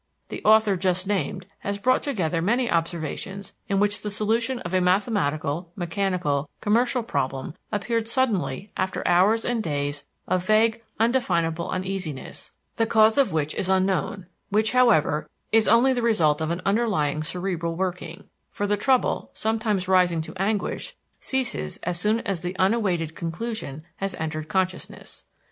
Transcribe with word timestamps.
The 0.29 0.43
author 0.43 0.75
just 0.75 1.05
mentioned 1.05 1.45
has 1.59 1.77
brought 1.77 2.01
together 2.01 2.41
many 2.41 2.71
observations 2.71 3.53
in 3.69 3.79
which 3.79 4.01
the 4.01 4.09
solution 4.09 4.57
of 4.61 4.73
a 4.73 4.81
mathematical, 4.81 5.71
mechanical, 5.75 6.49
commercial 6.59 7.03
problem 7.03 7.53
appeared 7.71 8.07
suddenly 8.09 8.71
after 8.75 9.07
hours 9.07 9.45
and 9.45 9.61
days 9.61 10.07
of 10.27 10.43
vague, 10.43 10.81
undefinable 10.99 11.69
uneasiness, 11.69 12.49
the 12.77 12.87
cause 12.87 13.19
of 13.19 13.31
which 13.31 13.53
is 13.53 13.69
unknown, 13.69 14.25
which, 14.49 14.71
however, 14.71 15.29
is 15.51 15.67
only 15.67 15.93
the 15.93 16.01
result 16.01 16.41
of 16.41 16.49
an 16.49 16.63
underlying 16.65 17.21
cerebral 17.23 17.75
working; 17.75 18.23
for 18.49 18.65
the 18.65 18.77
trouble, 18.77 19.29
sometimes 19.35 19.87
rising 19.87 20.23
to 20.23 20.33
anguish, 20.37 20.95
ceases 21.19 21.77
as 21.83 21.99
soon 21.99 22.21
as 22.21 22.41
the 22.41 22.55
unawaited 22.57 23.13
conclusion 23.13 23.83
has 23.97 24.15
entered 24.15 24.47
consciousness. 24.49 25.25